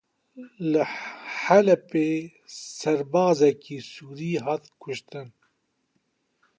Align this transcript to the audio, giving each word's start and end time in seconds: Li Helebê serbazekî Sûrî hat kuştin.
Li 0.71 0.83
Helebê 1.41 2.09
serbazekî 2.81 3.77
Sûrî 3.91 4.33
hat 4.45 4.63
kuştin. 4.81 5.27